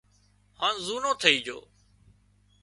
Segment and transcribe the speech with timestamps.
[0.59, 1.59] هانَ زُونو ٿئي جھو